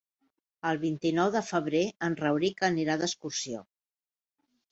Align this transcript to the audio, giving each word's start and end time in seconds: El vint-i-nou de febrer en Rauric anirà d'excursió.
El 0.69 0.79
vint-i-nou 0.83 1.27
de 1.35 1.41
febrer 1.49 1.83
en 2.09 2.17
Rauric 2.23 2.65
anirà 2.71 2.97
d'excursió. 3.01 3.63